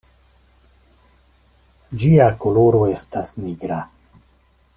[2.05, 3.83] Ĝia koloro estas nigra.